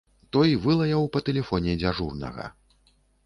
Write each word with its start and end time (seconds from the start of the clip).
Той 0.35 0.53
вылаяў 0.63 1.03
па 1.17 1.21
тэлефоне 1.27 1.77
дзяжурнага. 1.83 2.49